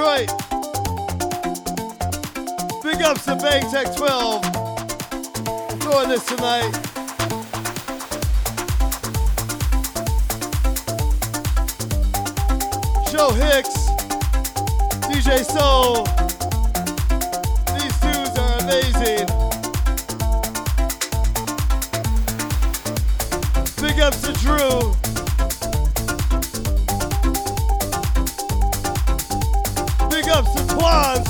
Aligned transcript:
Detroit. 0.00 0.32
Big 2.82 3.02
ups 3.02 3.26
to 3.26 3.36
Bang 3.36 3.70
Tech 3.70 3.94
12. 3.94 4.42
Doing 5.80 6.08
this 6.08 6.24
tonight. 6.24 6.72
Joe 13.10 13.32
Hix, 13.34 13.68
DJ 15.04 15.44
Seoul. 15.44 16.06
These 17.76 18.00
dudes 18.00 18.38
are 18.38 18.58
amazing. 18.60 19.26
Big 23.82 24.00
ups 24.00 24.22
to 24.22 24.32
Dru. 24.32 24.99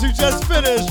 Twonz 0.00 0.06
who 0.06 0.12
just 0.12 0.44
finished. 0.44 0.88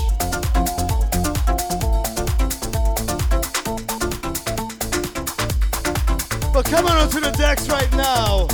But 6.53 6.65
coming 6.65 6.91
onto 6.91 7.19
the 7.19 7.31
decks 7.31 7.69
right 7.69 7.91
now, 7.93 8.47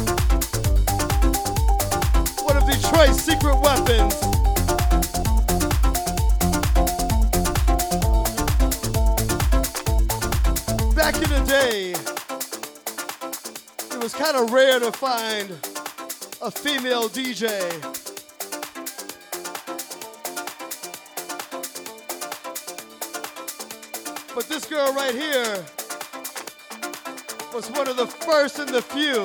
one 2.44 2.58
of 2.58 2.66
Detroit's 2.70 3.22
secret 3.22 3.60
weapons. 3.62 4.16
Back 10.96 11.16
in 11.16 11.30
the 11.30 11.44
day, 11.48 11.92
it 13.92 14.04
was 14.04 14.14
kind 14.14 14.38
of 14.38 14.52
rare 14.52 14.80
to 14.80 14.92
find 14.92 15.50
a 16.42 16.52
female 16.52 17.10
DJ. 17.10 18.05
Right 25.06 25.14
here 25.14 25.64
was 27.54 27.70
one 27.72 27.88
of 27.88 27.96
the 27.96 28.08
first 28.08 28.58
and 28.58 28.70
the 28.70 28.82
few 28.82 29.22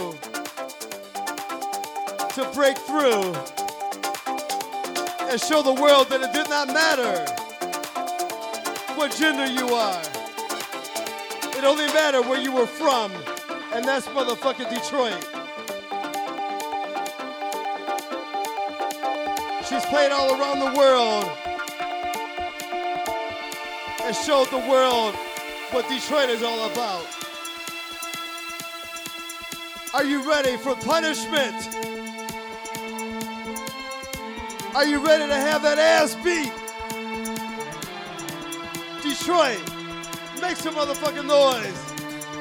to 2.35 2.51
break 2.53 2.77
through 2.77 3.33
and 5.31 5.41
show 5.41 5.63
the 5.63 5.73
world 5.81 6.07
that 6.11 6.21
it 6.21 6.33
did 6.35 6.51
not 6.51 6.69
matter 6.69 7.25
what 8.97 9.11
gender 9.17 9.47
you 9.47 9.69
are. 9.69 10.03
It 11.57 11.65
only 11.65 11.87
mattered 11.95 12.29
where 12.29 12.41
you 12.41 12.53
were 12.53 12.67
from, 12.67 13.11
and 13.73 13.83
that's 13.83 14.07
motherfucking 14.09 14.69
Detroit. 14.69 15.25
She's 19.67 19.87
played 19.87 20.13
all 20.13 20.39
around 20.39 20.59
the 20.59 20.79
world 20.79 21.25
and 24.05 24.15
showed 24.15 24.51
the 24.51 24.59
world 24.69 25.15
what 25.73 25.89
Detroit 25.89 26.29
is 26.31 26.43
all 26.43 26.71
about. 26.71 27.07
Are 29.95 30.05
you 30.05 30.29
ready 30.29 30.57
for 30.57 30.75
punishment? 30.75 31.55
Are 34.75 34.85
you 34.85 35.05
ready 35.05 35.27
to 35.27 35.35
have 35.35 35.63
that 35.63 35.79
ass 35.79 36.17
beat? 36.17 36.53
Detroit, 39.03 39.61
make 40.41 40.57
some 40.57 40.75
motherfucking 40.75 41.27
noise 41.27 41.91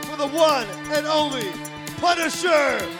for 0.10 0.18
the 0.18 0.28
one 0.28 0.68
and 0.92 1.06
only 1.06 1.52
Punisher. 1.98 2.99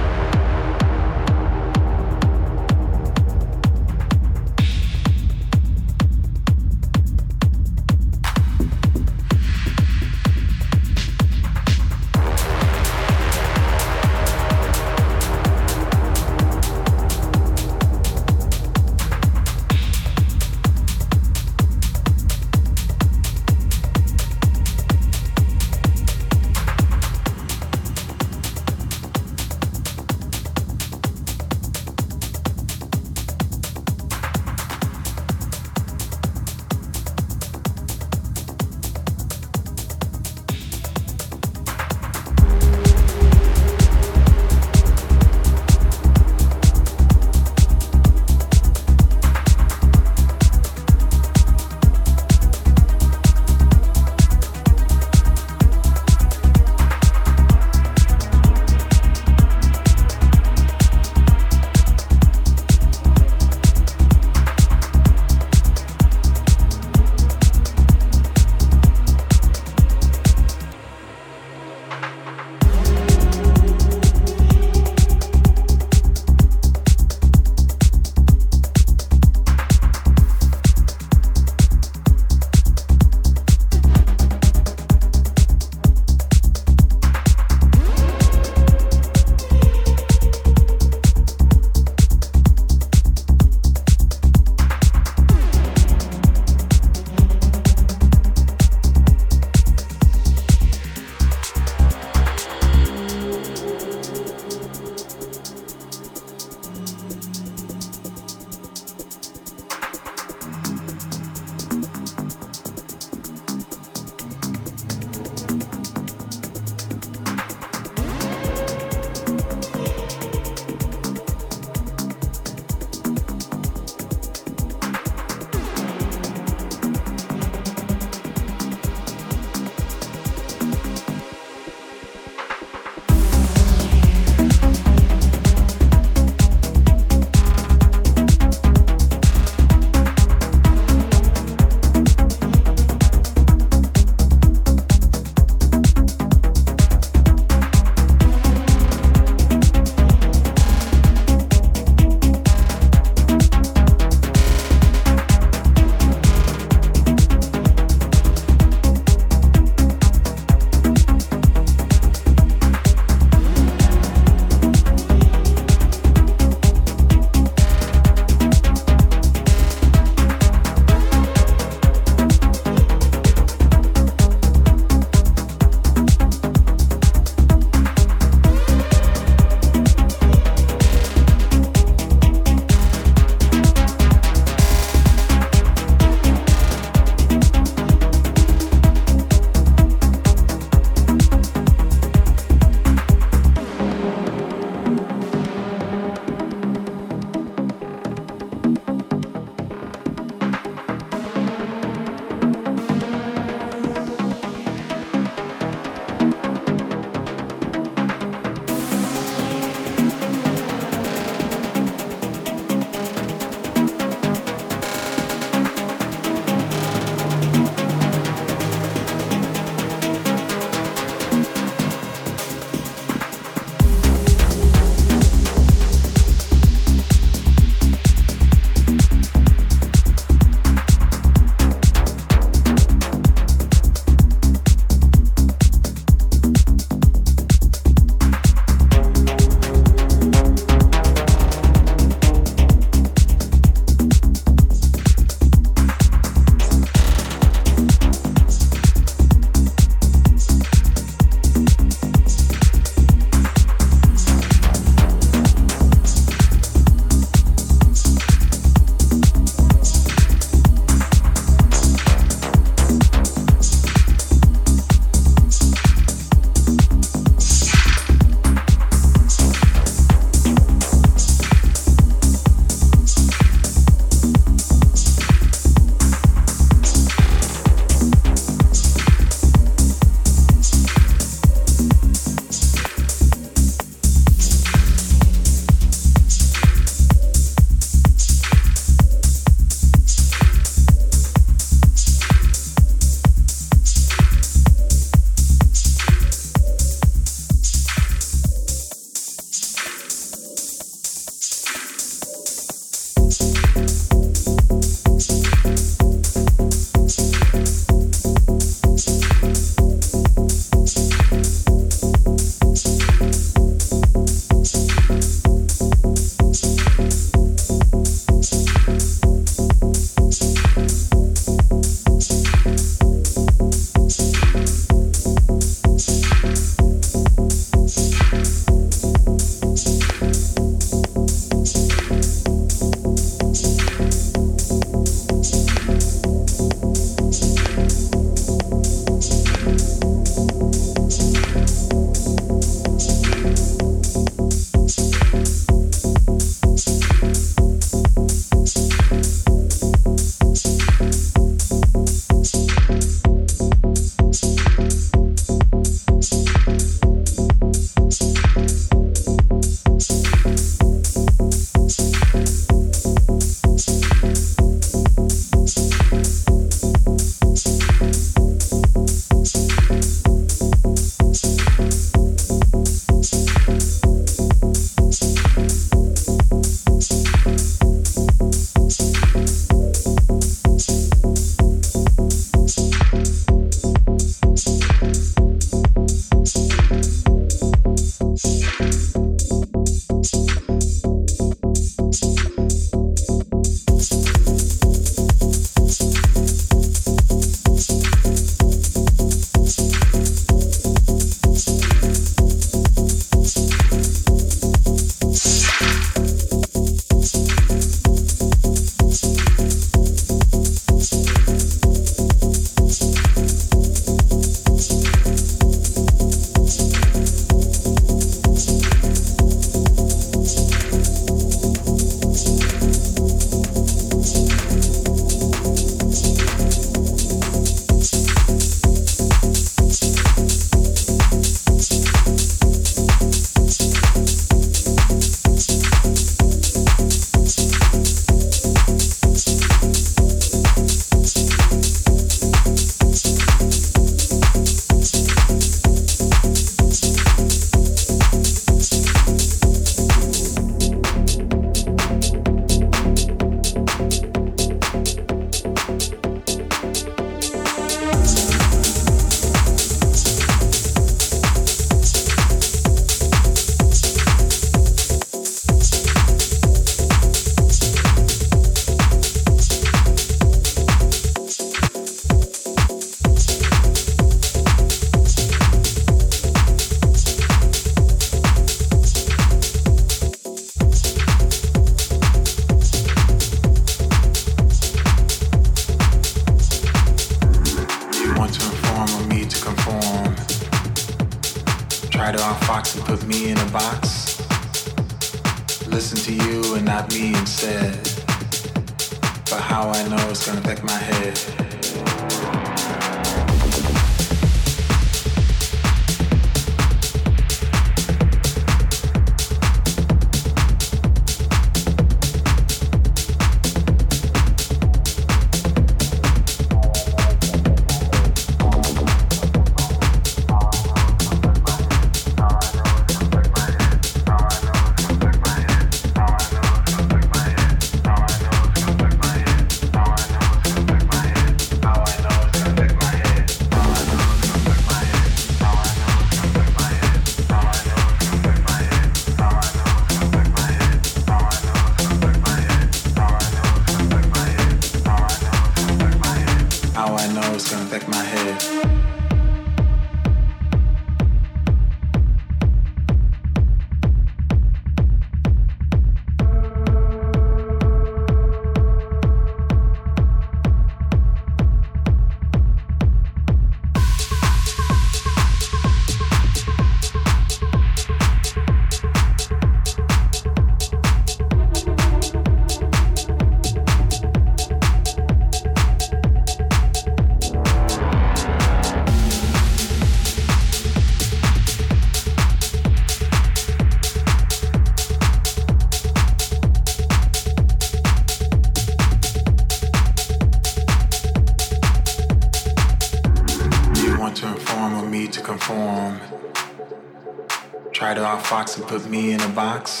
Me 599.11 599.33
in 599.33 599.41
a 599.41 599.49
box. 599.49 600.00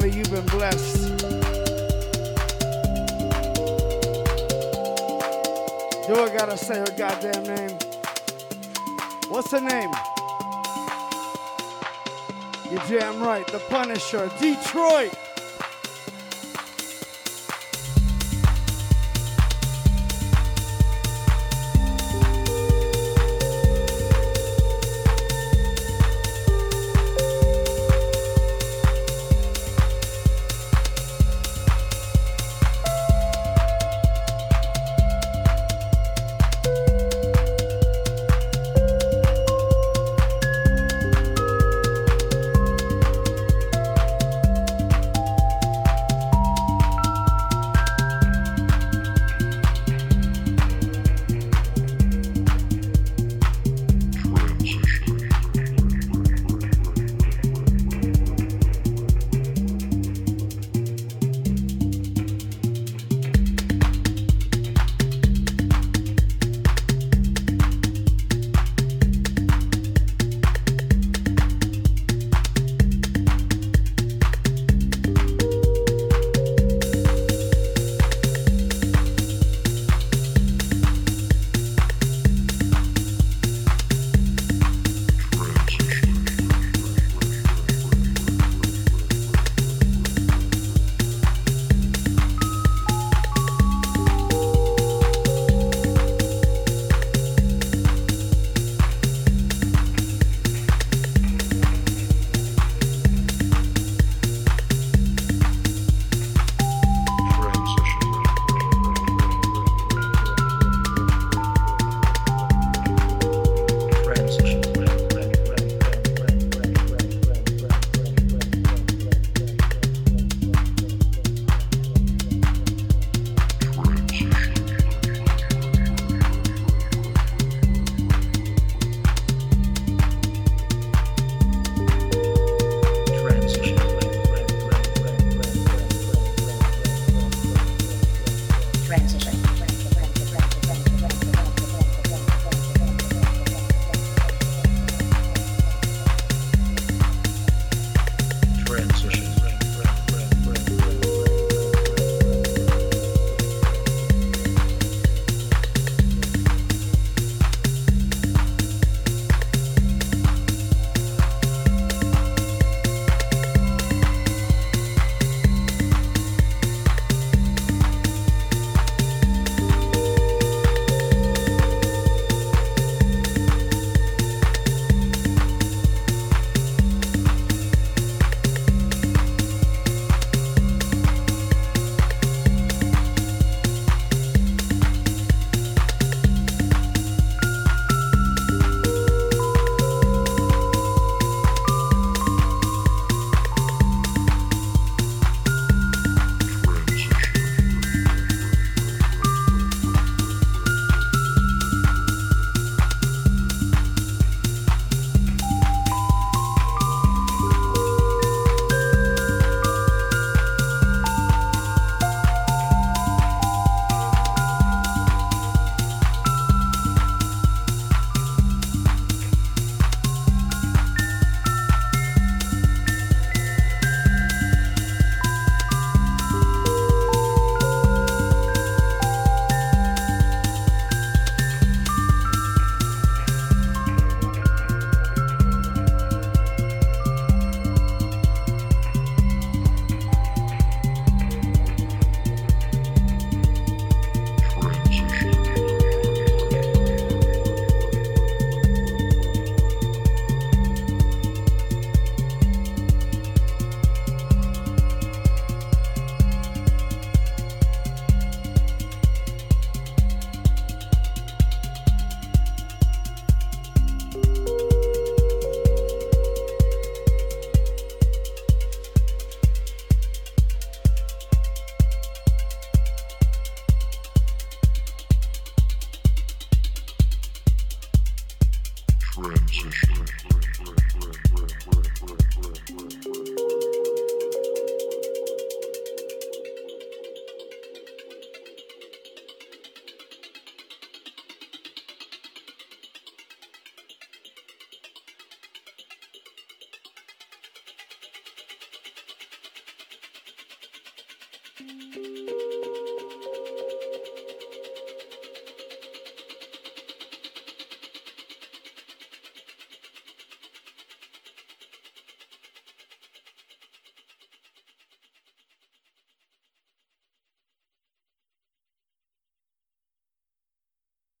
Family, 0.00 0.16
you've 0.16 0.30
been 0.30 0.46
blessed. 0.46 1.18
Do 6.06 6.14
I 6.14 6.30
gotta 6.36 6.56
say 6.56 6.78
her 6.78 6.86
goddamn 6.96 7.42
name? 7.44 7.78
What's 9.28 9.50
her 9.52 9.60
name? 9.60 9.90
You're 12.70 13.00
damn 13.00 13.22
right, 13.22 13.46
the 13.46 13.58
Punisher, 13.68 14.30
Detroit. 14.38 15.14